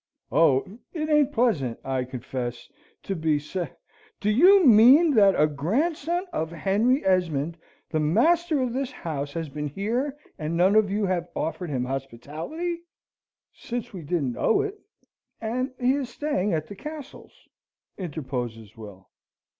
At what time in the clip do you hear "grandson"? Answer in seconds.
5.45-6.25